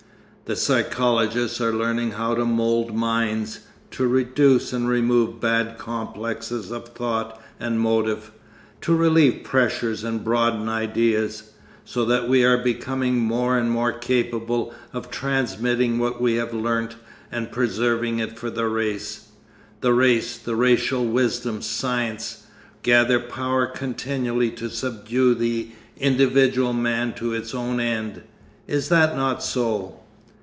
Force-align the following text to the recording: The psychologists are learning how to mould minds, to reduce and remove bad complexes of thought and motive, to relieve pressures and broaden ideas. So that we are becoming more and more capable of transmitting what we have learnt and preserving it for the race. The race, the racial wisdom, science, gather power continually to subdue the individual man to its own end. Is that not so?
The 0.45 0.55
psychologists 0.57 1.61
are 1.61 1.71
learning 1.71 2.11
how 2.11 2.35
to 2.35 2.43
mould 2.43 2.93
minds, 2.93 3.61
to 3.91 4.05
reduce 4.05 4.73
and 4.73 4.85
remove 4.89 5.39
bad 5.39 5.77
complexes 5.77 6.71
of 6.73 6.89
thought 6.89 7.41
and 7.57 7.79
motive, 7.79 8.31
to 8.81 8.93
relieve 8.93 9.45
pressures 9.45 10.03
and 10.03 10.25
broaden 10.25 10.67
ideas. 10.67 11.51
So 11.85 12.03
that 12.03 12.27
we 12.27 12.43
are 12.43 12.57
becoming 12.57 13.15
more 13.19 13.57
and 13.57 13.71
more 13.71 13.93
capable 13.93 14.73
of 14.91 15.09
transmitting 15.09 15.99
what 15.99 16.19
we 16.19 16.33
have 16.33 16.53
learnt 16.53 16.97
and 17.31 17.49
preserving 17.49 18.19
it 18.19 18.37
for 18.37 18.49
the 18.49 18.67
race. 18.67 19.27
The 19.79 19.93
race, 19.93 20.37
the 20.37 20.57
racial 20.57 21.05
wisdom, 21.05 21.61
science, 21.61 22.43
gather 22.83 23.21
power 23.21 23.67
continually 23.67 24.51
to 24.51 24.69
subdue 24.69 25.33
the 25.33 25.69
individual 25.95 26.73
man 26.73 27.13
to 27.13 27.31
its 27.31 27.55
own 27.55 27.79
end. 27.79 28.23
Is 28.67 28.89
that 28.89 29.15
not 29.15 29.41
so? 29.41 29.97